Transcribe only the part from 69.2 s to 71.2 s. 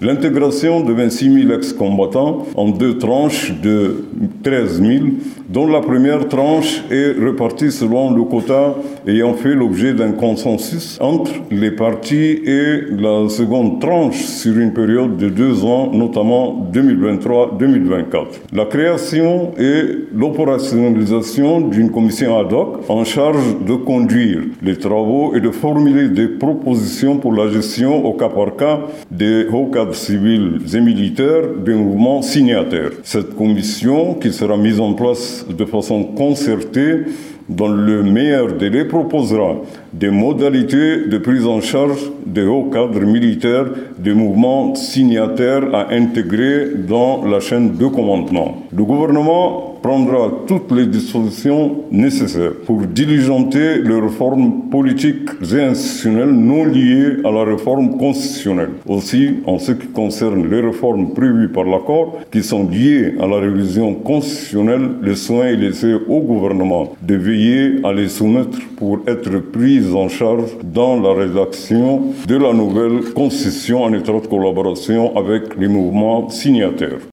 prises en charge dans la